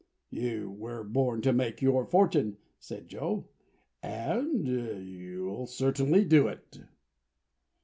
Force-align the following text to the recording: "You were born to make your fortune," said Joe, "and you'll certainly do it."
"You 0.31 0.71
were 0.71 1.03
born 1.03 1.43
to 1.43 1.53
make 1.53 1.79
your 1.83 2.07
fortune," 2.07 2.57
said 2.79 3.07
Joe, 3.07 3.45
"and 4.01 4.67
you'll 4.67 5.67
certainly 5.67 6.25
do 6.25 6.47
it." 6.47 6.79